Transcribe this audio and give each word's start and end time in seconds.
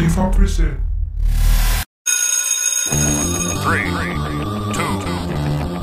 Diva 0.00 0.32
present. 0.32 0.80
Three, 3.60 3.84
two, 4.72 4.92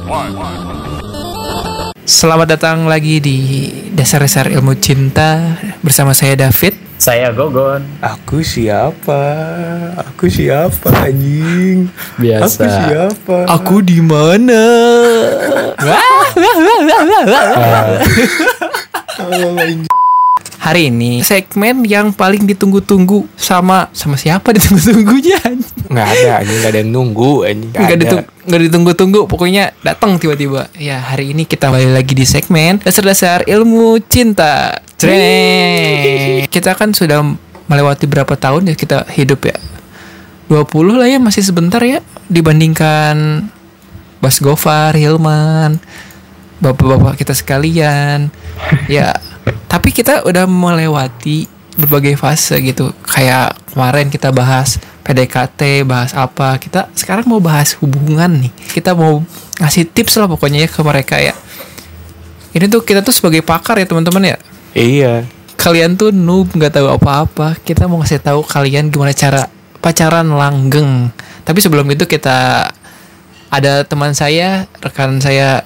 one. 0.09 0.33
Selamat 2.01 2.57
datang 2.57 2.89
lagi 2.89 3.21
di 3.21 3.37
Dasar-Dasar 3.93 4.49
Ilmu 4.49 4.73
Cinta 4.81 5.61
bersama 5.85 6.17
saya 6.17 6.33
David. 6.33 6.73
Saya 6.97 7.29
Gogon. 7.29 7.85
Aku 8.01 8.41
siapa? 8.41 9.21
Aku 10.01 10.33
siapa 10.33 10.97
anjing? 10.97 11.85
Biasa. 12.17 12.65
Aku 12.65 12.73
siapa? 12.73 13.37
Aku 13.53 13.75
di 13.85 14.01
mana? 14.01 14.65
Hari 20.67 20.91
ini 20.91 21.23
segmen 21.23 21.87
yang 21.87 22.11
paling 22.11 22.43
ditunggu-tunggu 22.43 23.23
sama 23.39 23.87
sama 23.95 24.19
siapa 24.19 24.51
ditunggu-tunggunya? 24.51 25.39
Nggak 25.87 26.07
ada 26.11 26.43
anjing, 26.43 26.57
nggak 26.59 26.71
ada 26.75 26.79
yang 26.83 26.91
nunggu 26.91 27.31
anjing. 27.41 27.71
Nggak 27.71 27.79
Nggak 27.79 27.87
ada. 27.89 28.03
ditung- 28.03 28.27
nggak 28.43 28.61
ditunggu-tunggu, 28.67 29.19
pokoknya 29.31 29.63
datang 29.79 30.19
tiba-tiba. 30.19 30.67
Ya 30.75 30.99
hari 30.99 31.31
ini 31.31 31.47
kita 31.47 31.71
kembali 31.71 31.95
lagi 31.95 32.11
di 32.11 32.27
segmen 32.27 32.83
dasar-dasar 32.83 33.47
ilmu 33.47 33.95
cinta. 34.03 34.83
Creng. 34.99 36.51
Kita 36.51 36.75
kan 36.75 36.91
sudah 36.91 37.23
melewati 37.65 38.03
berapa 38.03 38.35
tahun 38.35 38.67
ya 38.67 38.75
kita 38.75 39.07
hidup 39.07 39.47
ya? 39.47 39.55
20 40.51 40.67
lah 40.95 41.07
ya 41.07 41.15
masih 41.15 41.43
sebentar 41.43 41.79
ya 41.79 42.03
dibandingkan 42.27 43.47
Bas 44.19 44.43
Gofar, 44.43 44.99
Hilman, 44.99 45.79
bapak-bapak 46.59 47.15
kita 47.15 47.31
sekalian. 47.31 48.27
ya, 48.89 49.15
tapi 49.67 49.91
kita 49.91 50.23
udah 50.23 50.47
melewati 50.47 51.47
berbagai 51.77 52.17
fase 52.17 52.57
gitu. 52.63 52.89
Kayak 53.05 53.53
kemarin 53.71 54.09
kita 54.09 54.33
bahas 54.33 54.81
PDKT, 55.05 55.85
bahas 55.85 56.11
apa. 56.17 56.57
Kita 56.57 56.89
sekarang 56.97 57.29
mau 57.29 57.39
bahas 57.39 57.77
hubungan 57.79 58.47
nih. 58.47 58.51
Kita 58.73 58.97
mau 58.97 59.21
ngasih 59.61 59.87
tips 59.93 60.17
lah 60.17 60.27
pokoknya 60.27 60.65
ya 60.65 60.69
ke 60.71 60.81
mereka 60.81 61.15
ya. 61.21 61.37
Ini 62.57 62.65
tuh 62.71 62.81
kita 62.81 63.05
tuh 63.05 63.13
sebagai 63.13 63.45
pakar 63.45 63.77
ya 63.77 63.85
teman-teman 63.85 64.33
ya. 64.33 64.37
Iya. 64.73 65.13
Kalian 65.59 65.93
tuh 65.99 66.09
noob 66.09 66.49
nggak 66.55 66.81
tahu 66.81 66.87
apa-apa. 66.89 67.59
Kita 67.61 67.85
mau 67.85 68.01
ngasih 68.01 68.23
tahu 68.23 68.41
kalian 68.41 68.89
gimana 68.89 69.13
cara 69.13 69.45
pacaran 69.83 70.25
langgeng. 70.25 71.13
Tapi 71.45 71.59
sebelum 71.61 71.87
itu 71.93 72.09
kita 72.09 72.67
ada 73.47 73.73
teman 73.87 74.11
saya, 74.11 74.67
rekan 74.83 75.23
saya 75.23 75.63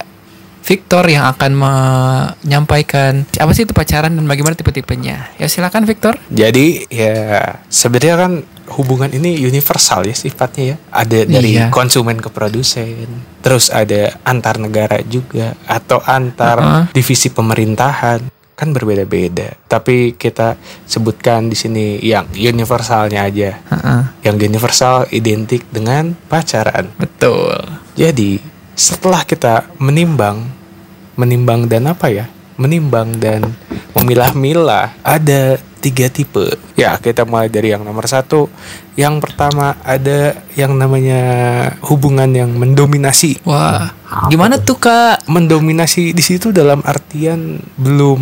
Victor 0.71 1.03
yang 1.05 1.27
akan 1.27 1.51
menyampaikan 1.51 3.27
apa 3.27 3.51
sih 3.51 3.67
itu 3.67 3.75
pacaran 3.75 4.15
dan 4.15 4.23
bagaimana 4.23 4.55
tipe-tipenya. 4.55 5.35
Ya 5.35 5.51
silakan 5.51 5.83
Victor. 5.83 6.15
Jadi 6.31 6.87
ya 6.87 7.59
sebenarnya 7.67 8.15
kan 8.15 8.31
hubungan 8.71 9.11
ini 9.11 9.35
universal 9.41 10.07
ya 10.07 10.15
sifatnya 10.15 10.63
ya. 10.63 10.75
Ada 10.95 11.27
dari 11.27 11.59
Iya. 11.59 11.67
konsumen 11.69 12.15
ke 12.17 12.31
produsen, 12.31 13.03
terus 13.43 13.67
ada 13.67 14.15
antar 14.23 14.63
negara 14.63 15.03
juga 15.03 15.59
atau 15.67 15.99
antar 16.01 16.57
Uh-uh. 16.57 16.83
divisi 16.95 17.27
pemerintahan 17.27 18.31
kan 18.55 18.69
berbeda-beda. 18.71 19.57
Tapi 19.67 20.15
kita 20.15 20.55
sebutkan 20.85 21.49
di 21.49 21.57
sini 21.57 21.99
yang 21.99 22.31
universalnya 22.31 23.27
aja. 23.27 23.59
Heeh, 23.59 24.01
Yang 24.23 24.37
universal 24.47 25.09
identik 25.11 25.67
dengan 25.67 26.15
pacaran. 26.29 26.93
betul. 26.95 27.57
Jadi 27.97 28.39
setelah 28.71 29.25
kita 29.25 29.67
menimbang, 29.75 30.60
menimbang 31.21 31.69
dan 31.69 31.85
apa 31.85 32.09
ya? 32.09 32.25
Menimbang 32.57 33.21
dan 33.21 33.53
memilah-milah 33.93 34.97
ada 35.05 35.61
tiga 35.81 36.09
tipe. 36.13 36.57
Ya 36.77 36.97
kita 37.01 37.25
mulai 37.25 37.49
dari 37.49 37.73
yang 37.73 37.81
nomor 37.81 38.05
satu. 38.05 38.49
Yang 38.93 39.25
pertama 39.25 39.77
ada 39.81 40.37
yang 40.53 40.77
namanya 40.77 41.21
hubungan 41.85 42.29
yang 42.29 42.53
mendominasi. 42.53 43.41
Wah, 43.45 43.93
gimana 44.29 44.61
tuh 44.61 44.77
kak? 44.77 45.25
Mendominasi 45.25 46.13
di 46.13 46.23
situ 46.25 46.53
dalam 46.53 46.85
artian 46.85 47.57
belum 47.77 48.21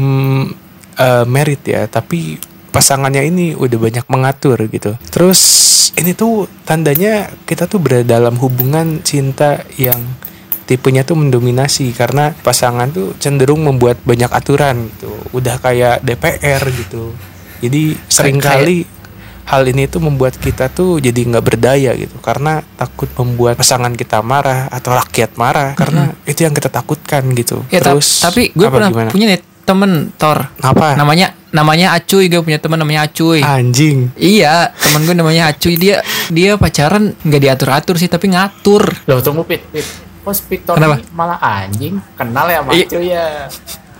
eh, 0.95 1.25
merit 1.27 1.63
ya, 1.67 1.87
tapi 1.91 2.39
pasangannya 2.71 3.27
ini 3.27 3.57
udah 3.59 3.77
banyak 3.77 4.05
mengatur 4.07 4.57
gitu. 4.71 4.95
Terus 5.11 5.41
ini 5.99 6.15
tuh 6.15 6.47
tandanya 6.63 7.27
kita 7.43 7.67
tuh 7.67 7.83
berada 7.83 8.07
dalam 8.07 8.39
hubungan 8.39 9.03
cinta 9.03 9.67
yang 9.75 9.99
tipenya 10.69 11.01
tuh 11.01 11.17
mendominasi 11.17 11.89
karena 11.91 12.29
pasangan 12.37 12.93
tuh 12.93 13.17
cenderung 13.17 13.65
membuat 13.65 13.97
banyak 14.05 14.29
aturan 14.29 14.85
gitu. 14.93 15.09
Udah 15.33 15.57
kayak 15.57 16.05
DPR 16.05 16.61
gitu. 16.69 17.17
Jadi 17.59 17.97
sering 18.05 18.37
kali 18.37 18.85
hal 19.49 19.65
ini 19.65 19.89
tuh 19.89 19.97
membuat 19.97 20.37
kita 20.37 20.69
tuh 20.69 21.01
jadi 21.01 21.25
nggak 21.25 21.41
berdaya 21.41 21.97
gitu 21.97 22.21
karena 22.21 22.61
takut 22.77 23.09
membuat 23.17 23.57
pasangan 23.57 23.97
kita 23.97 24.21
marah 24.21 24.69
atau 24.69 24.93
rakyat 24.93 25.33
marah 25.35 25.73
karena 25.73 26.13
itu 26.23 26.45
yang 26.45 26.53
kita 26.53 26.69
takutkan 26.69 27.25
gitu. 27.33 27.65
Ya 27.73 27.81
ta- 27.81 27.97
Terus 27.97 28.21
tapi 28.21 28.53
gue 28.53 28.67
apa, 28.69 28.77
pernah 28.77 28.89
gimana? 28.93 29.09
punya 29.09 29.25
nih 29.25 29.41
temen 29.65 29.91
Thor. 30.21 30.53
apa? 30.61 30.93
Namanya 30.93 31.33
namanya 31.49 31.97
Acuy, 31.97 32.29
gue 32.29 32.41
punya 32.41 32.61
teman 32.61 32.77
namanya 32.77 33.09
Acuy. 33.09 33.41
Anjing. 33.41 34.13
Iya, 34.13 34.69
temen 34.69 35.01
gue 35.01 35.17
namanya 35.17 35.49
Acuy 35.49 35.81
dia 35.81 36.05
dia 36.29 36.53
pacaran 36.53 37.17
nggak 37.17 37.41
diatur 37.41 37.69
atur 37.73 37.95
sih 37.97 38.05
tapi 38.05 38.29
ngatur. 38.29 38.85
Loh 39.09 39.17
tunggu 39.19 39.41
Pit, 39.49 39.65
Pit. 39.73 40.08
Victor 40.21 40.75
Kenapa? 40.75 40.95
ini 40.95 41.03
malah 41.09 41.39
anjing? 41.39 41.95
Kenal 42.13 42.45
ya 42.45 42.59
sama 42.59 42.71
Iya. 42.71 42.85
cuy 42.85 43.05
ya? 43.07 43.27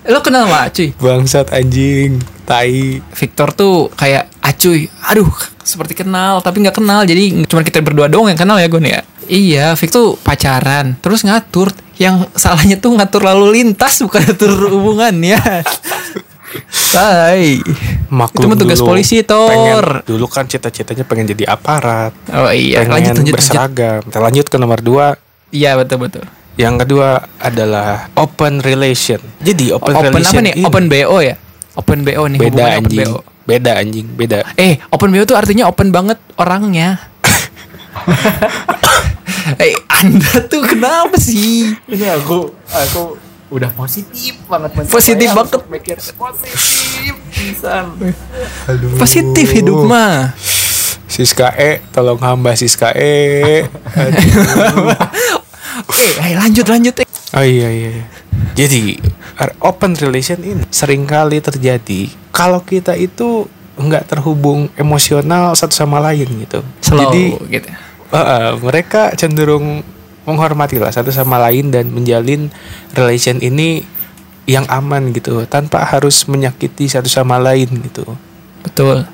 Lo 0.02 0.19
kenal 0.19 0.47
sama 0.47 0.63
Acuy? 0.63 0.96
Bangsat 0.96 1.52
anjing. 1.52 2.18
Tai. 2.44 3.03
Victor 3.03 3.52
tuh 3.52 3.91
kayak 3.91 4.31
Acuy, 4.40 4.88
aduh 5.03 5.30
seperti 5.62 5.94
kenal 5.94 6.40
tapi 6.40 6.59
nggak 6.59 6.74
kenal 6.74 7.03
jadi 7.03 7.46
cuma 7.46 7.62
kita 7.62 7.78
berdua 7.80 8.07
doang 8.07 8.25
yang 8.25 8.40
kenal 8.40 8.56
ya 8.56 8.66
gue 8.66 8.80
nih 8.80 8.91
ya. 8.91 9.02
Iya, 9.30 9.66
Vic 9.74 9.90
tuh 9.90 10.18
pacaran 10.18 10.97
terus 10.97 11.22
ngatur. 11.22 11.69
Yang 11.96 12.31
salahnya 12.34 12.75
tuh 12.75 12.96
ngatur 12.96 13.22
lalu 13.22 13.46
lintas 13.53 14.00
bukan 14.00 14.24
ngatur 14.24 14.50
hubungan 14.72 15.13
ya. 15.19 15.38
Hai. 16.90 17.62
Maklum 18.09 18.41
Itu 18.41 18.50
mah 18.50 18.57
tugas 18.57 18.80
dulu 18.80 18.90
polisi, 18.90 19.22
Tor. 19.22 19.46
pengen- 19.46 20.01
dulu 20.03 20.25
kan 20.25 20.50
cita-citanya 20.50 21.06
pengen 21.06 21.30
jadi 21.30 21.46
aparat. 21.47 22.09
Oh 22.34 22.50
iya, 22.50 22.81
pengen 22.81 22.90
lanjut 22.90 23.07
lanjut 23.12 23.22
lanjut. 23.22 23.36
berseragam. 23.38 24.00
Kita 24.01 24.18
lanjut 24.18 24.46
ke 24.47 24.57
nomor 24.57 24.80
dua. 24.81 25.07
Iya 25.50 25.78
betul 25.78 25.98
betul. 26.06 26.26
Yang 26.60 26.76
kedua 26.86 27.24
adalah 27.40 28.12
open 28.20 28.60
relation. 28.60 29.18
Jadi 29.40 29.72
open, 29.72 29.96
Open 29.96 30.12
relation 30.12 30.44
apa 30.44 30.46
nih? 30.46 30.54
ini 30.60 30.66
Open 30.68 30.86
BO 30.92 31.18
ya? 31.24 31.36
Open 31.80 32.00
BO 32.04 32.24
nih 32.28 32.40
beda 32.40 32.64
open 32.64 32.78
anjing. 32.84 33.00
BO. 33.08 33.20
Beda 33.50 33.72
anjing, 33.82 34.08
beda. 34.14 34.38
Eh, 34.60 34.78
open 34.94 35.10
BO 35.10 35.26
tuh 35.26 35.40
artinya 35.40 35.66
open 35.66 35.90
banget 35.90 36.20
orangnya. 36.38 37.02
eh, 39.64 39.74
Anda 39.90 40.46
tuh 40.46 40.62
kenapa 40.68 41.18
sih? 41.18 41.74
Ini 41.90 42.08
aku 42.14 42.54
aku 42.70 43.18
udah 43.50 43.74
positif 43.74 44.38
banget. 44.46 44.86
Positif 44.86 45.34
banget. 45.34 45.64
mikir 45.66 45.98
positif 45.98 47.16
pisan. 47.34 47.98
Positif 49.02 49.48
hidup 49.50 49.88
mah. 49.90 50.36
Siska 51.10 51.52
E, 51.58 51.81
tolong 51.90 52.22
hamba 52.22 52.54
Siska 52.54 52.94
E. 52.94 53.66
Eh, 55.90 56.14
ayo 56.22 56.36
lanjut 56.38 56.66
lanjut. 56.70 56.96
Eh. 57.02 57.08
Oh 57.34 57.46
iya 57.46 57.70
iya. 57.70 57.90
iya. 58.02 58.06
Jadi 58.54 58.98
r- 59.38 59.56
open 59.64 59.98
relation 59.98 60.40
ini 60.42 60.64
sering 60.70 61.06
kali 61.10 61.42
terjadi 61.42 62.10
kalau 62.30 62.62
kita 62.62 62.94
itu 62.98 63.50
nggak 63.80 64.12
terhubung 64.12 64.68
emosional 64.76 65.56
satu 65.56 65.72
sama 65.72 66.04
lain 66.04 66.28
gitu. 66.46 66.60
Slow 66.84 67.10
Jadi 67.10 67.24
gitu. 67.48 67.70
uh, 68.12 68.18
uh, 68.18 68.50
mereka 68.60 69.16
cenderung 69.16 69.82
menghormati 70.28 70.78
lah 70.78 70.92
satu 70.94 71.10
sama 71.10 71.40
lain 71.42 71.72
dan 71.74 71.90
menjalin 71.90 72.52
relation 72.94 73.40
ini 73.42 73.82
yang 74.50 74.66
aman 74.70 75.14
gitu 75.14 75.46
tanpa 75.46 75.86
harus 75.86 76.26
menyakiti 76.26 76.90
satu 76.90 77.08
sama 77.08 77.38
lain 77.40 77.70
gitu. 77.86 78.04
Betul. 78.66 79.06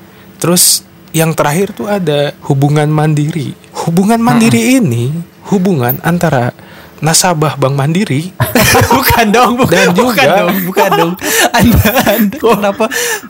Terus 0.42 0.82
yang 1.16 1.32
terakhir 1.32 1.72
tuh 1.72 1.88
ada 1.88 2.36
hubungan 2.50 2.88
mandiri. 2.90 3.56
Hubungan 3.86 4.20
mandiri 4.20 4.80
ini 4.82 5.12
hubungan 5.54 6.02
antara 6.02 6.52
nasabah 6.98 7.56
Bank 7.56 7.74
Mandiri 7.74 8.32
bukan 8.96 9.26
dong, 9.30 9.52
bukan, 9.60 9.72
Dan 9.72 9.88
bukan 9.92 10.16
juga- 10.16 10.40
dong, 10.40 10.56
bukan 10.66 10.90
dong. 10.92 11.12
Anda, 11.52 11.84
anda 12.08 12.38
kenapa? 12.38 12.86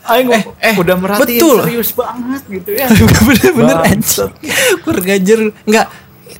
Aing 0.05 0.29
Eh, 0.31 0.43
eh, 0.61 0.73
udah 0.75 0.95
merhatiin 0.95 1.37
betul. 1.37 1.57
serius 1.61 1.89
banget 1.91 2.41
gitu 2.45 2.69
ya. 2.71 2.85
Bener-bener 3.27 3.77
anjing. 3.83 4.31
Kurang 4.81 5.07
ajar. 5.07 5.39
Enggak. 5.61 5.87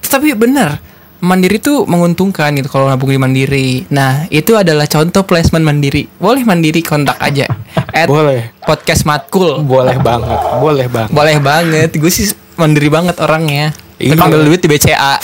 Tapi 0.01 0.33
benar. 0.33 0.81
Mandiri 1.15 1.57
tuh 1.57 1.85
menguntungkan 1.85 2.53
gitu 2.53 2.67
kalau 2.67 2.85
nabung 2.85 3.09
di 3.09 3.17
Mandiri. 3.17 3.69
Nah, 3.89 4.29
itu 4.29 4.53
adalah 4.53 4.85
contoh 4.85 5.25
placement 5.25 5.65
Mandiri. 5.65 6.05
Boleh 6.17 6.45
Mandiri 6.45 6.81
kontak 6.81 7.17
aja. 7.17 7.49
At 7.95 8.05
boleh 8.05 8.51
podcast 8.61 9.05
matkul. 9.05 9.63
boleh 9.63 9.95
banget 9.97 10.39
boleh 10.59 10.87
banget 10.89 11.09
Boleh 11.09 11.37
banget. 11.39 11.89
Gue 11.95 12.09
sih 12.09 12.27
mandiri 12.55 12.89
banget 12.89 13.15
orangnya. 13.17 13.71
Iya. 13.95 14.19
Ambil 14.19 14.43
duit 14.43 14.59
di 14.59 14.67
BCA. 14.67 15.15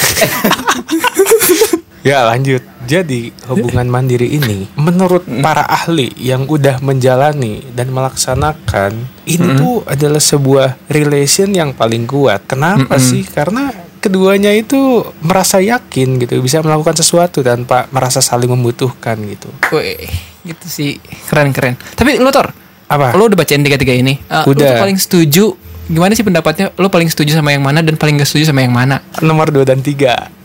Ya 2.01 2.25
lanjut. 2.25 2.65
Jadi 2.89 3.30
hubungan 3.45 3.86
mandiri 3.86 4.25
ini 4.25 4.65
menurut 4.74 5.21
para 5.45 5.62
ahli 5.69 6.09
yang 6.18 6.50
udah 6.50 6.81
menjalani 6.81 7.62
dan 7.77 7.94
melaksanakan 7.94 9.06
ini 9.30 9.48
tuh 9.53 9.86
adalah 9.86 10.18
sebuah 10.18 10.81
relation 10.89 11.53
yang 11.53 11.77
paling 11.77 12.09
kuat. 12.09 12.50
Kenapa 12.50 12.98
Mm-mm. 12.98 13.06
sih? 13.06 13.21
Karena 13.21 13.69
keduanya 14.01 14.50
itu 14.50 15.06
merasa 15.21 15.62
yakin 15.62 16.18
gitu 16.25 16.42
bisa 16.42 16.65
melakukan 16.65 16.98
sesuatu 16.98 17.45
tanpa 17.45 17.86
merasa 17.94 18.18
saling 18.18 18.50
membutuhkan 18.50 19.21
gitu. 19.30 19.53
Wih, 19.69 20.09
gitu 20.42 20.65
sih 20.65 20.98
keren 21.30 21.53
keren. 21.53 21.77
Tapi 21.77 22.18
lu 22.18 22.33
Tor, 22.33 22.50
Apa? 22.89 23.13
lu 23.13 23.30
udah 23.30 23.38
bacain 23.38 23.62
tiga 23.62 23.77
tiga 23.77 23.94
ini? 23.94 24.18
Lu 24.50 24.57
Udah. 24.57 24.81
paling 24.81 24.98
setuju? 24.98 25.53
Gimana 25.86 26.18
sih 26.18 26.25
pendapatnya? 26.25 26.74
Lu 26.81 26.89
paling 26.89 27.13
setuju 27.13 27.38
sama 27.38 27.53
yang 27.53 27.62
mana 27.62 27.86
dan 27.86 27.94
paling 27.94 28.18
gak 28.18 28.25
setuju 28.25 28.50
sama 28.50 28.65
yang 28.65 28.74
mana? 28.74 29.06
Nomor 29.21 29.53
2 29.53 29.69
dan 29.69 29.86
3 29.86 30.40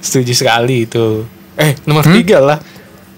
Setuju 0.00 0.32
sekali 0.32 0.88
itu. 0.88 1.24
Eh, 1.60 1.76
nomor 1.84 2.04
Hmm? 2.08 2.16
3 2.16 2.40
lah. 2.40 2.58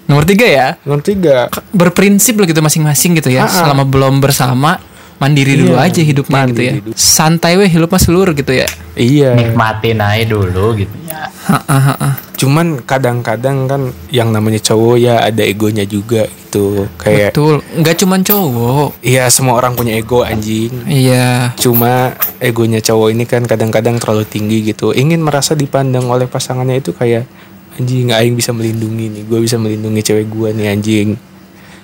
Nomor 0.03 0.27
tiga 0.27 0.45
ya, 0.45 0.69
Nomor 0.83 1.01
3 1.01 1.47
berprinsip 1.73 2.37
lo 2.37 2.45
gitu 2.45 2.59
masing-masing 2.61 3.17
gitu 3.23 3.31
ya. 3.33 3.47
Ah, 3.47 3.49
ah. 3.49 3.55
Selama 3.65 3.87
belum 3.87 4.19
bersama, 4.21 4.77
mandiri 5.23 5.55
dulu 5.55 5.73
Iya, 5.73 5.87
aja 5.87 6.01
hidupnya 6.03 6.41
gitu 6.45 6.61
ya. 6.61 6.73
mandiri 6.75 6.83
dulu. 6.83 6.95
Santai 6.95 7.55
weh 7.55 7.71
hidup 7.71 7.89
mah 7.89 8.03
seluruh 8.03 8.35
gitu 8.35 8.51
ya. 8.51 8.67
Iya. 8.93 9.33
nikmatin 9.33 9.97
aja 9.97 10.27
dulu 10.27 10.77
gitu 10.77 10.97
ya 11.07 11.31
Ha-ha, 11.43 11.79
ha-ha. 11.79 12.11
Cuman 12.35 12.83
kadang-kadang 12.83 13.65
kan 13.65 13.83
yang 14.09 14.29
namanya 14.29 14.59
cowok 14.61 14.97
ya 14.97 15.23
ada 15.23 15.41
egonya 15.41 15.83
juga 15.85 16.27
gitu. 16.27 16.91
Kayak 16.97 17.31
Betul, 17.33 17.63
nggak 17.73 17.97
cuman 17.97 18.21
cowok. 18.21 18.89
Iya 19.01 19.27
semua 19.27 19.55
orang 19.55 19.73
punya 19.73 19.95
ego 19.95 20.21
anjing. 20.21 20.75
Iya, 20.85 21.55
Cuma 21.57 22.13
egonya 22.37 22.79
cowok 22.79 23.09
ini 23.09 23.25
kan 23.25 23.43
kadang-kadang 23.43 23.97
terlalu 23.97 24.23
tinggi 24.25 24.67
gitu. 24.67 24.91
Ingin 24.91 25.23
merasa 25.23 25.55
dipandang 25.55 26.05
oleh 26.05 26.27
pasangannya 26.27 26.77
itu 26.77 26.91
kayak 26.91 27.25
anjing 27.73 28.11
aing 28.11 28.35
bisa 28.35 28.51
melindungi 28.51 29.07
nih. 29.09 29.23
Gue 29.25 29.39
bisa 29.41 29.55
melindungi 29.57 30.03
cewek 30.03 30.27
gue 30.27 30.49
nih 30.53 30.67
anjing. 30.69 31.09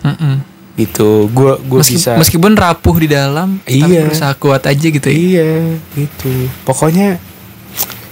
Mm-mm. 0.01 0.35
Gitu. 0.79 1.27
Gue 1.29 1.59
gue 1.59 1.81
Meski- 1.83 1.99
bisa. 1.99 2.15
meskipun 2.15 2.55
rapuh 2.55 2.97
di 2.97 3.11
dalam, 3.11 3.59
tapi 3.61 3.83
Iya. 3.83 4.07
berusaha 4.07 4.33
kuat 4.35 4.63
aja 4.63 4.87
gitu 4.87 5.05
ya. 5.05 5.17
Iya 5.19 5.53
gitu. 5.93 6.31
Pokoknya 6.63 7.19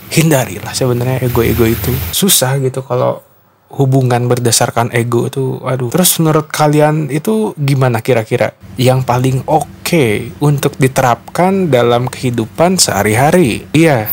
hindarilah 0.09 0.73
sebenarnya 0.73 1.23
ego-ego 1.23 1.63
itu. 1.65 1.95
Susah 2.11 2.59
gitu 2.59 2.83
kalau 2.83 3.23
hubungan 3.69 4.25
berdasarkan 4.25 4.91
ego 4.91 5.27
tuh 5.27 5.63
aduh. 5.63 5.91
Terus 5.91 6.19
menurut 6.19 6.47
kalian 6.47 7.07
itu 7.09 7.55
gimana 7.57 7.99
kira-kira 7.99 8.51
yang 8.75 9.03
paling 9.03 9.43
oke 9.45 10.07
untuk 10.39 10.75
diterapkan 10.77 11.69
dalam 11.69 12.07
kehidupan 12.07 12.77
sehari-hari? 12.77 13.67
Iya. 13.71 14.11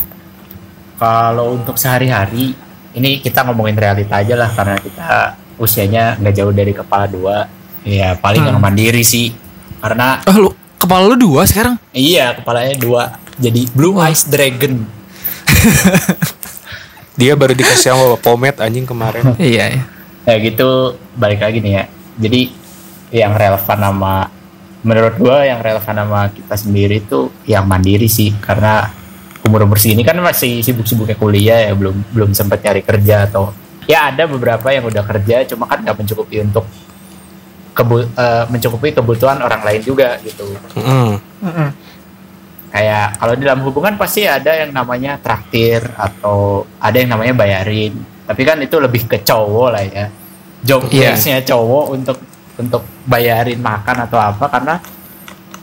kalau 0.94 1.52
untuk 1.52 1.74
sehari-hari 1.74 2.54
ini 2.92 3.18
kita 3.18 3.42
ngomongin 3.42 3.74
realita 3.74 4.14
aja 4.16 4.34
lah 4.36 4.46
karena 4.48 4.78
kita 4.78 5.08
usianya 5.56 6.14
nggak 6.16 6.32
jauh 6.32 6.54
dari 6.54 6.70
kepala 6.70 7.04
dua 7.04 7.44
ya 7.84 8.16
paling 8.16 8.42
yang 8.42 8.58
mandiri 8.58 9.04
sih 9.04 9.36
karena 9.78 10.24
Oh 10.24 10.36
lu 10.36 10.50
kepala 10.76 11.04
lu 11.06 11.16
dua 11.16 11.44
sekarang? 11.44 11.76
iya 11.92 12.32
kepalanya 12.32 12.76
dua 12.80 13.02
jadi 13.36 13.68
blue 13.72 14.00
eyes 14.00 14.24
dragon 14.26 14.84
Dia 17.14 17.38
baru 17.38 17.54
dikasih 17.54 17.94
sama 17.94 18.18
pomade 18.18 18.58
anjing 18.58 18.82
kemarin. 18.82 19.22
Iya. 19.38 19.78
iya. 19.78 19.82
ya 20.24 20.34
gitu 20.40 20.96
balik 21.14 21.44
lagi 21.44 21.60
nih 21.60 21.72
ya 21.76 21.84
jadi 22.16 22.40
yang 23.12 23.36
relevan 23.36 23.78
sama 23.78 24.32
menurut 24.80 25.14
gua 25.20 25.44
yang 25.44 25.60
relevan 25.60 25.94
sama 25.94 26.32
kita 26.32 26.56
sendiri 26.56 27.04
itu 27.04 27.28
yang 27.44 27.68
mandiri 27.68 28.08
sih 28.08 28.32
karena 28.40 28.88
umur 29.44 29.68
umur 29.68 29.76
segini 29.76 30.00
kan 30.00 30.16
masih 30.18 30.64
sibuk-sibuknya 30.64 31.20
kuliah 31.20 31.68
ya 31.68 31.72
belum 31.76 32.00
belum 32.16 32.30
sempat 32.32 32.64
nyari 32.64 32.80
kerja 32.80 33.28
atau 33.28 33.52
ya 33.84 34.08
ada 34.08 34.24
beberapa 34.24 34.64
yang 34.72 34.88
udah 34.88 35.04
kerja 35.04 35.44
cuma 35.44 35.68
kan 35.68 35.84
nggak 35.84 35.92
mencukupi 36.00 36.40
untuk 36.40 36.64
kebu 37.74 37.96
eh, 38.06 38.44
mencukupi 38.48 38.94
kebutuhan 38.94 39.42
orang 39.42 39.66
lain 39.66 39.82
juga 39.82 40.16
gitu. 40.22 40.46
Mm. 40.78 41.18
kayak 42.74 43.22
kalau 43.22 43.34
di 43.38 43.42
dalam 43.46 43.62
hubungan 43.62 43.94
pasti 43.94 44.26
ada 44.26 44.50
yang 44.50 44.74
namanya 44.74 45.14
traktir 45.22 45.78
atau 45.94 46.66
ada 46.82 46.96
yang 46.98 47.14
namanya 47.14 47.30
bayarin. 47.30 47.94
Tapi 48.26 48.42
kan 48.42 48.58
itu 48.58 48.82
lebih 48.82 49.06
ke 49.06 49.22
cowok 49.22 49.68
lah 49.70 49.84
ya. 49.86 50.06
Job 50.64 50.90
Iya. 50.90 51.14
desk-nya 51.14 51.46
cowok 51.46 51.84
untuk 51.94 52.18
untuk 52.58 52.82
bayarin 53.06 53.62
makan 53.62 54.10
atau 54.10 54.18
apa. 54.18 54.50
Karena 54.50 54.74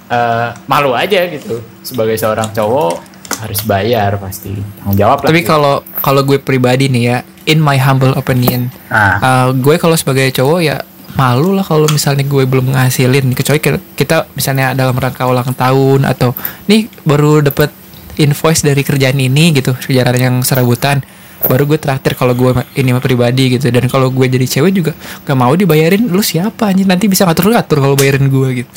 eh, 0.07 0.47
malu 0.71 0.95
aja 0.95 1.27
gitu. 1.27 1.59
Sebagai 1.83 2.15
seorang 2.15 2.47
cowok 2.55 3.11
harus 3.41 3.59
bayar 3.65 4.15
pasti. 4.21 4.53
Tanggung 4.79 4.95
jawab 4.95 5.23
lah 5.25 5.29
Tapi 5.33 5.41
gitu. 5.41 5.51
kalau 5.51 5.75
kalau 5.99 6.21
gue 6.23 6.37
pribadi 6.37 6.87
nih 6.87 7.03
ya, 7.11 7.17
in 7.49 7.57
my 7.57 7.75
humble 7.79 8.13
opinion, 8.13 8.69
nah, 8.91 9.17
uh, 9.17 9.47
gue 9.55 9.75
kalau 9.81 9.97
sebagai 9.97 10.29
cowok 10.29 10.59
ya 10.61 10.77
malu 11.13 11.51
lah 11.51 11.63
kalau 11.63 11.87
misalnya 11.87 12.23
gue 12.23 12.43
belum 12.43 12.71
ngasilin. 12.71 13.31
Kecuali 13.31 13.59
kita, 13.59 13.77
kita 13.93 14.17
misalnya 14.33 14.71
dalam 14.71 14.93
rangka 14.93 15.25
ulang 15.25 15.51
tahun 15.51 16.05
atau 16.05 16.31
nih 16.65 16.87
baru 17.01 17.41
dapet 17.41 17.71
invoice 18.15 18.61
dari 18.61 18.81
kerjaan 18.81 19.15
ini 19.15 19.51
gitu. 19.51 19.73
Kerjaan 19.73 20.15
yang 20.15 20.35
serabutan. 20.41 21.03
Baru 21.41 21.65
gue 21.65 21.81
traktir 21.81 22.13
kalau 22.13 22.37
gue 22.37 22.53
ini 22.75 22.93
mah 22.93 23.01
pribadi 23.01 23.57
gitu. 23.57 23.67
Dan 23.69 23.89
kalau 23.89 24.13
gue 24.13 24.25
jadi 24.25 24.45
cewek 24.45 24.71
juga 24.71 24.91
gak 25.25 25.33
mau 25.33 25.51
dibayarin. 25.51 26.05
Lu 26.05 26.21
siapa 26.21 26.69
anjing? 26.69 26.85
Nanti 26.85 27.09
bisa 27.09 27.25
ngatur 27.25 27.49
ngatur 27.49 27.81
kalau 27.81 27.95
bayarin 27.97 28.29
gue 28.29 28.63
gitu. 28.63 28.71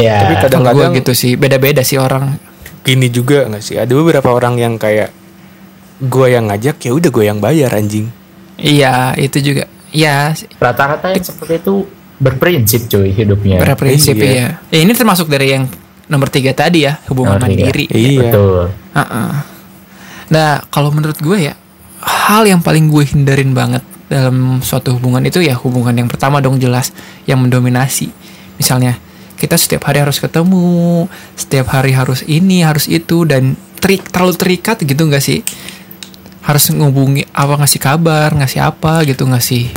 Ya. 0.00 0.24
Tapi 0.24 0.34
kalau 0.40 0.72
gue 0.72 0.72
Kadang-kadang- 0.72 0.96
gitu 0.96 1.12
sih. 1.12 1.36
Beda 1.36 1.60
beda 1.60 1.84
sih 1.84 2.00
orang. 2.00 2.40
Gini 2.80 3.12
juga 3.12 3.44
nggak 3.44 3.60
sih? 3.60 3.76
Ada 3.76 3.92
beberapa 3.92 4.32
orang 4.32 4.56
yang 4.56 4.80
kayak 4.80 5.12
gue 6.00 6.26
yang 6.32 6.48
ngajak 6.48 6.80
ya 6.80 6.96
udah 6.96 7.10
gue 7.12 7.24
yang 7.28 7.38
bayar 7.44 7.76
anjing. 7.76 8.08
iya 8.56 9.12
itu 9.16 9.40
juga 9.40 9.64
ya 9.90 10.30
rata-rata 10.56 11.10
yang 11.10 11.22
seperti 11.22 11.60
itu 11.60 11.84
berprinsip 12.16 12.86
cuy 12.86 13.10
hidupnya 13.10 13.58
berprinsip 13.60 14.14
Iya. 14.14 14.30
ya. 14.30 14.48
ya 14.68 14.78
ini 14.80 14.92
termasuk 14.92 15.26
dari 15.26 15.54
yang 15.54 15.64
nomor 16.06 16.26
tiga 16.26 16.50
tadi 16.50 16.84
ya 16.84 16.98
hubungan 17.06 17.38
Nomor 17.38 17.48
tiga. 17.48 17.64
mandiri 17.66 17.84
Iya. 17.88 18.20
betul 18.20 18.64
Heeh. 18.90 19.30
Nah, 20.30 20.62
kalau 20.66 20.90
menurut 20.90 21.18
gue 21.18 21.38
ya, 21.42 21.54
hal 22.00 22.46
yang 22.46 22.62
paling 22.62 22.86
gue 22.86 23.02
hindarin 23.02 23.50
banget 23.50 23.82
dalam 24.06 24.58
suatu 24.60 24.94
hubungan 24.94 25.22
itu 25.22 25.38
ya 25.38 25.58
hubungan 25.58 25.90
yang 25.90 26.06
pertama 26.06 26.38
dong 26.38 26.58
jelas 26.58 26.94
yang 27.26 27.42
mendominasi. 27.42 28.10
Misalnya 28.54 28.94
kita 29.34 29.54
setiap 29.54 29.86
hari 29.86 29.98
harus 29.98 30.18
ketemu, 30.18 31.06
setiap 31.34 31.70
hari 31.70 31.90
harus 31.90 32.22
ini, 32.22 32.62
harus 32.62 32.86
itu 32.86 33.26
dan 33.26 33.58
terik 33.78 34.06
terlalu 34.06 34.34
terikat 34.36 34.78
gitu 34.78 35.02
nggak 35.02 35.18
sih? 35.18 35.42
Harus 36.40 36.72
ngubungi 36.72 37.28
apa 37.30 37.60
ngasih 37.60 37.80
kabar, 37.80 38.32
ngasih 38.32 38.60
apa 38.64 39.04
gitu, 39.04 39.28
ngasih 39.28 39.68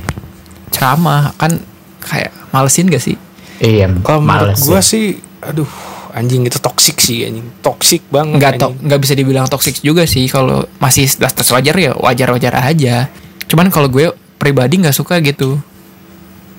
ceramah 0.72 1.36
kan 1.38 1.60
kayak 2.02 2.32
malesin 2.50 2.90
gak 2.90 3.04
sih? 3.04 3.16
iya 3.62 3.88
Kalau 4.02 4.20
menurut 4.20 4.58
males 4.58 4.60
gue 4.60 4.80
ya. 4.80 4.84
sih, 4.84 5.06
aduh 5.40 5.70
anjing 6.14 6.46
itu 6.46 6.62
toksik 6.62 7.02
sih 7.02 7.26
anjing, 7.26 7.48
toksik 7.66 8.06
banget. 8.14 8.38
nggak 8.38 8.54
to 8.62 8.68
nggak 8.86 9.00
bisa 9.02 9.14
dibilang 9.18 9.50
toxic 9.50 9.82
juga 9.82 10.06
sih 10.06 10.30
kalau 10.30 10.62
masih 10.78 11.10
batas 11.18 11.50
wajar 11.50 11.74
ya 11.74 11.92
wajar 11.98 12.30
wajar 12.30 12.54
aja 12.54 13.10
cuman 13.50 13.74
kalau 13.74 13.90
gue 13.90 14.14
pribadi 14.38 14.78
nggak 14.78 14.94
suka 14.94 15.18
gitu 15.26 15.58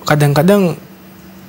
Kadang-kadang 0.05 0.77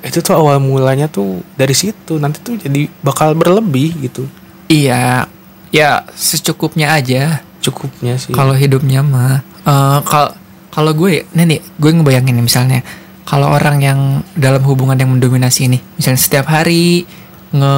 itu 0.01 0.17
tuh 0.25 0.33
awal 0.33 0.57
mulanya 0.57 1.05
tuh 1.05 1.45
dari 1.53 1.77
situ, 1.77 2.17
nanti 2.17 2.41
tuh 2.41 2.57
jadi 2.57 2.89
bakal 3.05 3.37
berlebih 3.37 3.93
gitu. 4.01 4.25
iya 4.65 5.29
ya 5.69 6.01
secukupnya 6.15 6.95
aja 6.95 7.43
Cukupnya 7.59 8.15
sih. 8.15 8.31
kalau 8.31 8.53
hidupnya 8.53 9.01
mah 9.01 9.41
Eh, 9.61 9.99
kalau 10.01 10.31
kalau 10.69 10.91
gue 10.93 11.27
nih 11.27 11.45
nih 11.45 11.59
gue 11.75 11.91
ngebayangin 11.91 12.33
nih 12.33 12.45
misalnya 12.45 12.79
kalau 13.23 13.49
orang 13.49 13.77
yang 13.77 13.99
dalam 14.33 14.61
hubungan 14.61 14.95
yang 14.95 15.09
mendominasi 15.09 15.67
ini 15.67 15.83
misalnya 15.93 16.15
setiap 16.17 16.47
hari 16.47 17.03
nge 17.49 17.75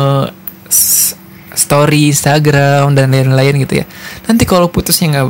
story 1.51 2.07
Instagram 2.07 2.93
dan 2.93 3.09
lain-lain 3.09 3.57
gitu 3.59 3.73
ya 3.75 3.85
nanti 4.23 4.43
kalau 4.43 4.67
putusnya 4.67 5.09
nggak 5.09 5.25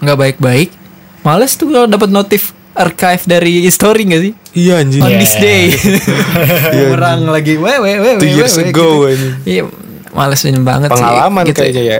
nggak 0.00 0.18
baik-baik 0.18 0.68
males 1.22 1.54
tuh 1.54 1.66
kalau 1.66 1.86
dapat 1.86 2.08
notif 2.08 2.52
archive 2.72 3.24
dari 3.24 3.64
story 3.66 4.02
gak 4.06 4.22
sih 4.22 4.32
iya 4.54 4.74
anjing. 4.78 5.00
on 5.00 5.08
Iya. 5.08 5.18
this 5.18 5.34
day 5.36 5.64
Iya, 6.74 6.84
orang 6.90 7.24
lagi 7.26 7.56
wewe 7.56 7.78
wewe 7.96 8.18
Two 8.18 8.28
years 8.30 8.52
wewe, 8.54 8.68
ago, 8.68 9.06
gitu. 9.06 9.26
iya 9.44 9.62
malesin 10.10 10.60
banget 10.60 10.88
Pengalaman 10.88 11.42
sih 11.42 11.50
gitu. 11.50 11.60
kayaknya 11.62 11.82
ya. 11.82 11.98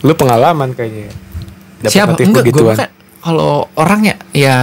Lu 0.00 0.12
pengalaman 0.14 0.72
kayaknya. 0.72 1.08
ya? 1.08 1.14
Dapet 1.80 1.92
siapa 1.92 2.12
enggak 2.20 2.44
gue 2.48 2.72
kan 2.76 2.90
kalau 3.20 3.68
orang 3.76 4.00
ya 4.04 4.16
ya 4.32 4.56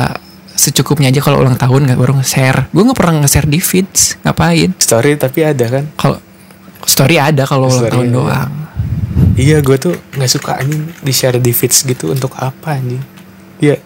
secukupnya 0.58 1.14
aja 1.14 1.22
kalau 1.22 1.46
ulang 1.46 1.58
tahun 1.58 1.86
nggak 1.86 2.00
baru 2.02 2.14
nge-share 2.22 2.70
gue 2.74 2.82
nggak 2.82 2.98
pernah 2.98 3.14
nge-share 3.22 3.46
di 3.46 3.60
feeds 3.62 4.18
ngapain 4.26 4.74
Story 4.82 5.14
tapi 5.18 5.46
ada 5.46 5.66
kan? 5.70 5.86
kalau 5.94 6.18
story 6.82 7.18
ada 7.22 7.46
kalau 7.46 7.70
ulang 7.70 7.90
tahun 7.90 8.08
ada. 8.10 8.16
doang 8.18 8.52
Iya, 9.38 9.62
gue 9.62 9.78
tuh 9.78 9.94
nggak 10.18 10.32
suka 10.34 10.58
anjing 10.58 10.82
di 10.98 11.14
share 11.14 11.38
di 11.38 11.54
feeds 11.54 11.86
gitu 11.86 12.10
untuk 12.10 12.34
apa 12.42 12.74
anjing? 12.74 13.02
Iya, 13.62 13.78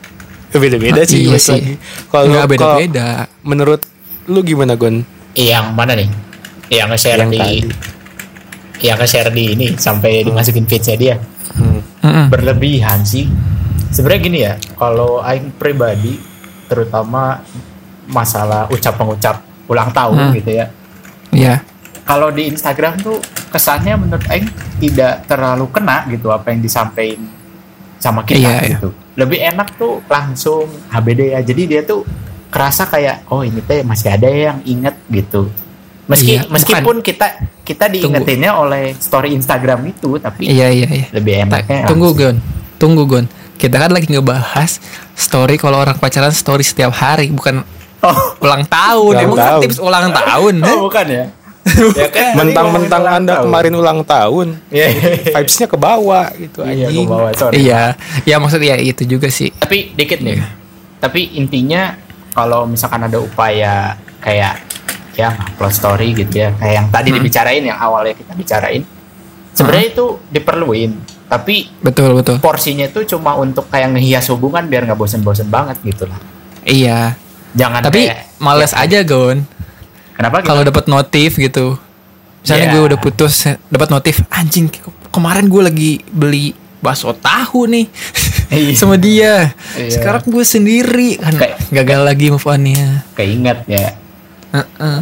beda-beda 0.56 1.04
sih. 1.04 1.28
iya 1.28 1.36
sih. 1.36 1.60
lagi. 1.60 1.74
Kalau 2.08 2.24
nggak 2.32 2.40
kalau 2.40 2.52
beda-beda 2.56 3.08
menurut 3.44 3.82
lu 4.32 4.40
gimana 4.48 4.80
Gon? 4.80 5.04
yang 5.36 5.76
mana 5.76 5.96
nih 5.96 6.08
yang 6.72 6.88
nge-share 6.88 7.24
Yang 7.24 7.32
di 7.32 7.40
tadi. 7.40 7.60
yang 8.88 8.98
nge-share 9.00 9.32
di 9.32 9.44
ini 9.52 9.68
sampai 9.76 10.24
dimasukin 10.24 10.64
feedsnya 10.68 10.96
dia 10.96 11.16
Hmm. 12.02 12.28
Berlebihan 12.28 13.02
sih 13.02 13.30
sebenarnya 13.88 14.22
gini 14.22 14.40
ya 14.42 14.54
kalau 14.74 15.22
aing 15.22 15.54
pribadi 15.54 16.18
terutama 16.66 17.44
masalah 18.06 18.66
ucap 18.68 18.96
pengucap 18.96 19.36
ulang 19.66 19.92
tahun 19.92 20.18
Hmm. 20.18 20.34
gitu 20.34 20.52
ya 20.52 20.66
Iya. 21.32 21.56
kalau 22.02 22.28
di 22.28 22.48
Instagram 22.48 23.00
tuh 23.00 23.22
kesannya 23.48 23.96
menurut 23.96 24.26
aing 24.28 24.50
tidak 24.78 25.24
terlalu 25.26 25.70
kena 25.70 26.04
gitu 26.08 26.28
apa 26.28 26.50
yang 26.50 26.60
disampaikan 26.60 27.24
sama 27.98 28.24
kita 28.24 28.42
Iya, 28.42 28.56
iya. 28.58 28.70
gitu 28.74 28.90
lebih 29.14 29.40
enak 29.40 29.76
tuh 29.76 30.02
langsung 30.06 30.66
HBD 30.90 31.32
ya 31.32 31.40
jadi 31.42 31.62
dia 31.68 31.82
tuh 31.84 32.02
kerasa 32.48 32.84
kayak 32.84 33.30
oh 33.30 33.44
ini 33.44 33.62
teh 33.62 33.80
masih 33.82 34.10
ada 34.10 34.28
yang 34.28 34.60
inget 34.66 34.96
gitu 35.08 35.48
meski 36.04 36.32
Iya, 36.34 36.48
meskipun 36.48 37.00
kita 37.00 37.28
kita 37.62 37.86
diingetinnya 37.88 38.52
oleh 38.54 38.94
story 38.94 39.32
Instagram 39.32 39.86
itu 39.88 40.18
tapi 40.18 40.46
Iya 40.46 40.68
iya 40.70 40.88
iya. 40.88 41.06
lebih 41.12 41.46
enaknya 41.46 41.86
Tunggu 41.86 42.12
langsung. 42.12 42.36
Gon. 42.36 42.38
Tunggu 42.78 43.04
Gon. 43.06 43.26
Kita 43.56 43.78
kan 43.78 43.90
lagi 43.90 44.08
ngebahas 44.08 44.82
story 45.14 45.56
kalau 45.56 45.78
orang 45.78 45.96
pacaran 45.96 46.32
story 46.32 46.62
setiap 46.62 46.90
hari 46.92 47.30
bukan 47.30 47.62
oh, 48.00 48.18
ulang 48.40 48.66
tahun. 48.66 49.14
Ulang 49.14 49.24
Emang 49.24 49.38
kan 49.38 49.46
tahun. 49.48 49.62
tips 49.62 49.78
ulang 49.78 50.08
tahun. 50.20 50.54
oh 50.62 50.78
bukan 50.84 51.06
ya 51.08 51.26
ya 51.94 52.10
kan 52.10 52.34
Mentang-mentang 52.34 53.04
Anda 53.06 53.38
ulang 53.38 53.46
kemarin 53.46 53.74
ulang 53.76 54.00
tahun, 54.02 54.48
tahun. 54.58 54.74
Iya, 54.74 54.88
vibes-nya 55.30 55.68
ke 55.68 55.78
bawah 55.78 56.26
gitu 56.34 56.66
iya 56.66 56.90
anjing. 56.90 57.06
ke 57.06 57.12
bawah 57.14 57.32
sorry 57.38 57.54
Iya, 57.62 57.82
ya 58.26 58.36
maksudnya 58.42 58.76
itu 58.76 59.06
juga 59.06 59.30
sih. 59.30 59.54
tapi 59.54 59.94
dikit 59.94 60.20
nih 60.20 60.42
Iya. 60.42 60.46
tapi 60.98 61.38
intinya 61.38 61.94
kalau 62.34 62.66
misalkan 62.66 63.06
ada 63.06 63.22
upaya 63.22 63.94
kayak 64.18 64.58
ya 65.14 65.28
upload 65.36 65.72
story 65.72 66.14
gitu 66.14 66.34
ya 66.38 66.50
kayak 66.54 66.74
yang 66.74 66.88
tadi 66.88 67.10
Hmm. 67.10 67.18
dibicarain 67.18 67.64
yang 67.64 67.76
awalnya 67.76 68.14
kita 68.14 68.32
bicarain 68.32 68.84
sebenarnya 69.52 69.88
itu 69.90 70.06
diperluin 70.28 70.92
tapi 71.28 71.68
Betul 71.78 72.14
betul. 72.14 72.38
porsinya 72.38 72.84
itu 72.84 73.04
cuma 73.06 73.36
untuk 73.36 73.68
kayak 73.68 73.92
ngehias 73.92 74.28
hubungan 74.30 74.66
biar 74.66 74.84
nggak 74.84 74.96
bosen-bosen 74.96 75.48
banget 75.48 75.80
gitu 75.82 76.06
lah 76.06 76.20
Iya. 76.62 77.16
jangan 77.52 77.82
Tapi 77.82 78.06
kayak, 78.06 78.38
males 78.38 78.70
ya, 78.70 78.80
aja 78.80 79.00
Gon. 79.02 79.44
kenapa 80.14 80.40
gitu? 80.40 80.48
Kalau 80.48 80.62
dapat 80.62 80.86
notif 80.86 81.36
gitu. 81.36 81.76
Misalnya 82.40 82.66
Iya. 82.66 82.74
gue 82.74 82.82
udah 82.86 83.00
putus 83.00 83.34
dapat 83.66 83.90
notif 83.90 84.16
anjing 84.30 84.66
ke- 84.66 84.82
kemarin 85.10 85.46
gue 85.46 85.62
lagi 85.62 85.92
beli 86.08 86.52
bakso 86.78 87.12
tahu 87.12 87.66
nih 87.66 87.86
Iya. 88.52 88.74
sama 88.74 88.96
dia. 88.96 89.52
Iya. 89.74 89.90
Sekarang 89.90 90.24
gue 90.24 90.44
sendiri 90.44 91.18
kan 91.18 91.34
Kayak- 91.34 91.60
gagal 91.72 92.02
lagi 92.04 92.26
move 92.30 92.44
on-nya. 92.44 93.04
keinget 93.14 93.60
ya 93.66 93.98
Heeh. 94.52 95.00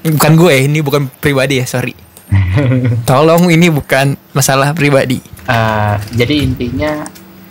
Bukan 0.00 0.32
gue, 0.36 0.54
ini 0.64 0.80
bukan 0.80 1.12
pribadi 1.20 1.60
ya, 1.60 1.66
sorry. 1.68 1.92
Tolong 3.08 3.50
ini 3.52 3.68
bukan 3.68 4.16
masalah 4.32 4.72
pribadi. 4.72 5.20
Eh, 5.50 5.96
jadi 6.14 6.34
intinya 6.46 7.04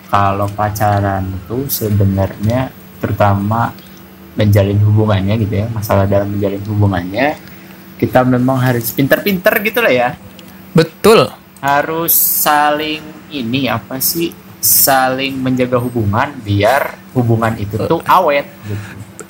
kalau 0.09 0.49
pacaran 0.49 1.27
itu 1.29 1.69
sebenarnya 1.69 2.73
terutama 2.97 3.71
menjalin 4.33 4.79
hubungannya 4.81 5.35
gitu 5.43 5.53
ya 5.63 5.67
masalah 5.69 6.07
dalam 6.07 6.31
menjalin 6.31 6.63
hubungannya 6.65 7.37
kita 7.99 8.23
memang 8.23 8.57
harus 8.57 8.95
pinter-pinter 8.95 9.53
gitu 9.61 9.79
lah 9.83 9.93
ya 9.93 10.09
Betul. 10.71 11.27
harus 11.59 12.15
saling 12.15 13.03
ini 13.29 13.67
apa 13.67 13.99
sih 13.99 14.31
saling 14.59 15.35
menjaga 15.35 15.75
hubungan 15.79 16.31
biar 16.39 16.95
hubungan 17.11 17.55
itu 17.59 17.75
tuh 17.83 17.99
awet 18.07 18.47
gitu 18.63 18.79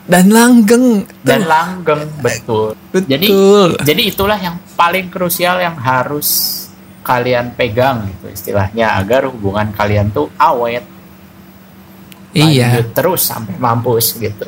Dan 0.09 0.25
langgeng. 0.27 1.05
dan 1.21 1.45
langgeng 1.45 2.09
betul. 2.17 2.73
Jadi 2.91 3.29
Betul. 3.29 3.77
jadi 3.79 4.01
itulah 4.03 4.35
yang 4.35 4.57
paling 4.73 5.05
krusial 5.07 5.61
yang 5.61 5.77
harus 5.77 6.57
kalian 6.99 7.53
pegang 7.53 8.05
gitu 8.07 8.25
istilahnya 8.27 8.97
agar 8.97 9.25
hubungan 9.25 9.69
kalian 9.69 10.09
tuh 10.09 10.29
awet 10.35 10.81
Iya. 12.31 12.77
lanjut 12.77 12.87
terus 12.93 13.21
sampai 13.23 13.57
mampus 13.57 14.13
gitu. 14.15 14.45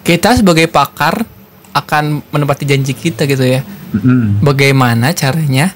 Kita 0.00 0.34
sebagai 0.34 0.66
pakar 0.66 1.26
akan 1.70 2.22
menepati 2.28 2.64
janji 2.64 2.94
kita 2.94 3.26
gitu 3.26 3.42
ya. 3.42 3.62
Mm, 3.92 4.40
Bagaimana 4.40 5.10
caranya 5.10 5.74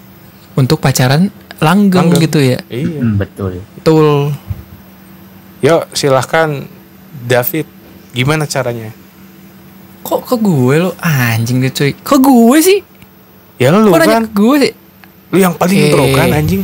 untuk 0.55 0.79
pacaran 0.79 1.31
langgeng, 1.59 2.11
Langgeng. 2.11 2.23
gitu 2.23 2.39
ya. 2.39 2.59
Iya. 2.67 2.99
mm, 2.99 3.15
betul. 3.15 3.63
Betul. 3.77 4.31
Yuk 5.61 5.83
silahkan 5.93 6.67
David, 7.23 7.67
gimana 8.13 8.45
caranya? 8.45 8.93
Kok 10.03 10.21
ke 10.25 10.37
gue 10.37 10.75
lo 10.79 10.91
anjing 10.99 11.59
deh 11.59 11.71
cuy. 11.71 11.93
Kok 11.95 12.19
gue 12.19 12.59
sih? 12.59 12.79
Ya 13.57 13.71
lu 13.71 13.89
Kok 13.89 13.99
kan, 13.99 14.25
ke 14.25 14.33
gue 14.33 14.57
sih? 14.61 14.73
lu 15.33 15.39
yang 15.39 15.57
paling 15.57 15.79
Eh. 15.79 15.91
pro 15.91 16.05
kan 16.13 16.29
anjing. 16.31 16.63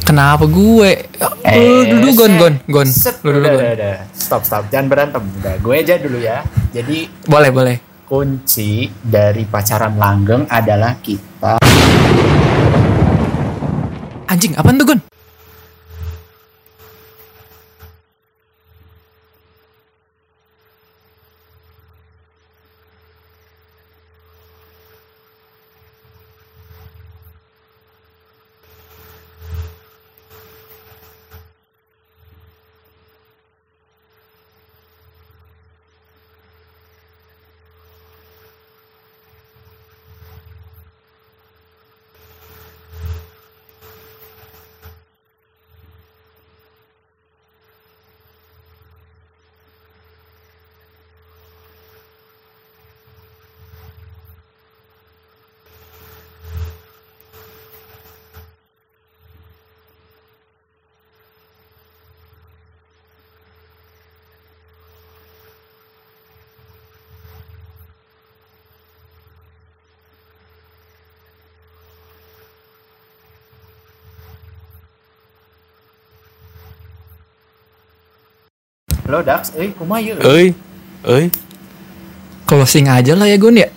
Kenapa 0.00 0.46
gue? 0.46 0.90
Lu 1.50 1.66
dulu 1.90 2.08
gon 2.14 2.32
gon 2.36 2.54
gon. 2.64 2.86
Eh, 2.86 3.14
Lu 3.20 3.30
dulu 3.34 3.46
gon. 3.48 3.62
Stop, 4.14 4.42
stop. 4.42 4.62
Jangan 4.70 4.86
berantem. 4.86 5.22
Udah, 5.34 5.58
gue 5.58 5.74
aja 5.74 5.98
dulu 5.98 6.18
ya. 6.18 6.46
Jadi 6.70 7.10
Boleh 7.24 7.50
boleh. 7.50 7.76
kunci 8.06 8.86
dari 8.96 9.42
pacaran 9.42 9.98
langgeng 9.98 10.46
adalah 10.46 10.94
kita 10.96 11.58
Anjing, 14.26 14.54
apaan 14.54 14.76
tuh 14.76 14.86
gon? 14.86 15.00
Lo 79.06 79.22
Dax, 79.22 79.54
eh 79.54 79.70
kumaha 79.72 80.02
yuk. 80.02 80.18
Euy, 80.22 80.50
euy. 81.06 81.30
Closing 82.46 82.90
aja 82.90 83.14
lah 83.14 83.26
ya 83.26 83.38
gon 83.38 83.58
ya. 83.58 83.70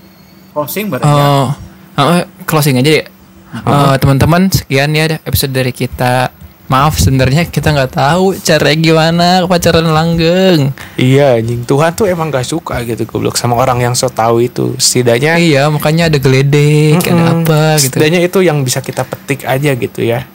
Closing 0.54 0.90
berarti. 0.90 1.06
Oh, 1.06 1.54
oh, 1.98 2.22
closing 2.46 2.82
aja 2.82 3.02
ya. 3.02 3.06
Eh, 3.50 3.96
teman-teman 3.98 4.50
sekian 4.54 4.94
ya 4.94 5.18
episode 5.26 5.54
dari 5.54 5.74
kita. 5.74 6.34
Maaf 6.70 7.02
sebenarnya 7.02 7.50
kita 7.50 7.74
nggak 7.74 7.98
tahu 7.98 8.38
cara 8.46 8.78
gimana 8.78 9.42
pacaran 9.50 9.90
langgeng. 9.90 10.70
Iya 11.02 11.42
anjing 11.42 11.66
Tuhan 11.66 11.98
tuh 11.98 12.06
emang 12.06 12.30
gak 12.30 12.46
suka 12.46 12.86
gitu 12.86 13.10
goblok 13.10 13.42
sama 13.42 13.58
orang 13.58 13.82
yang 13.82 13.98
so 13.98 14.06
tahu 14.06 14.46
itu. 14.46 14.78
Setidaknya 14.78 15.42
Iya 15.42 15.66
makanya 15.74 16.14
ada 16.14 16.22
geledek, 16.22 17.02
ada 17.02 17.10
Mm-mm. 17.10 17.42
apa 17.42 17.82
gitu. 17.82 17.98
Setidaknya 17.98 18.22
itu 18.22 18.46
yang 18.46 18.62
bisa 18.62 18.86
kita 18.86 19.02
petik 19.02 19.50
aja 19.50 19.74
gitu 19.74 20.06
ya. 20.06 20.30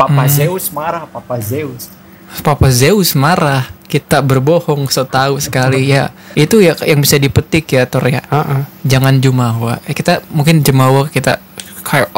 Papa 0.00 0.24
Zeus 0.32 0.72
marah, 0.72 1.04
Papa 1.12 1.36
Zeus. 1.44 1.92
Papa 2.40 2.72
Zeus 2.72 3.12
marah. 3.12 3.68
Kita 3.96 4.20
berbohong 4.20 4.92
so 4.92 5.08
tahu 5.08 5.40
sekali 5.40 5.88
ya. 5.88 6.12
Itu 6.36 6.60
ya 6.60 6.76
yang 6.84 7.00
bisa 7.00 7.16
dipetik 7.16 7.72
ya 7.72 7.88
Tor 7.88 8.04
ya. 8.04 8.20
Heeh. 8.28 8.60
Jangan 8.84 9.16
jumawa. 9.24 9.80
Eh, 9.88 9.96
kita 9.96 10.20
mungkin 10.28 10.60
jumawa 10.60 11.08
kita 11.08 11.40
kayak 11.80 12.12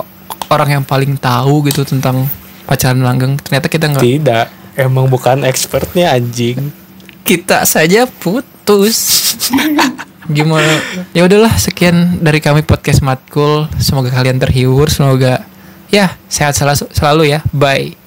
orang 0.50 0.80
yang 0.80 0.84
paling 0.84 1.14
tahu 1.20 1.62
gitu 1.70 1.86
tentang 1.86 2.26
pacaran 2.66 2.98
langgeng. 2.98 3.38
Ternyata 3.38 3.66
kita 3.70 3.84
nggak 3.94 4.02
Tidak, 4.02 4.46
emang 4.80 5.06
bukan 5.06 5.44
expertnya 5.46 6.16
anjing. 6.16 6.72
kita 7.22 7.68
saja 7.68 8.08
putus. 8.08 8.96
Gimana? 10.28 10.80
Ya 11.12 11.24
udahlah 11.24 11.52
sekian 11.60 12.24
dari 12.24 12.40
kami 12.40 12.64
podcast 12.64 13.04
Matkul. 13.04 13.68
Semoga 13.80 14.08
kalian 14.12 14.40
terhibur, 14.40 14.88
semoga 14.88 15.44
ya 15.88 16.16
sehat 16.28 16.56
selalu, 16.56 16.88
selalu 16.92 17.22
ya. 17.36 17.40
Bye. 17.52 18.00